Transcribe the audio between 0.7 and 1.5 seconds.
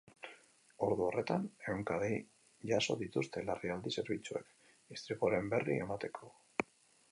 Ordu horretan,